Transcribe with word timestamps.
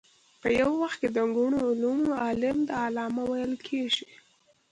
په 0.41 0.47
یو 0.61 0.71
وخت 0.83 0.97
کې 1.01 1.09
د 1.15 1.17
ګڼو 1.35 1.59
علومو 1.69 2.09
عالم 2.23 2.57
ته 2.67 2.73
علامه 2.85 3.23
ویل 3.29 3.53
کېږي. 3.67 4.07